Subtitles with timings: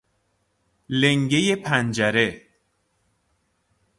[0.89, 2.41] لنگه پنجره